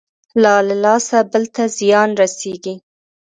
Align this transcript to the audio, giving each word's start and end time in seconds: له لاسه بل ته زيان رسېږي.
له 0.41 0.53
لاسه 0.83 1.17
بل 1.31 1.43
ته 1.55 1.63
زيان 1.79 2.09
رسېږي. 2.21 2.75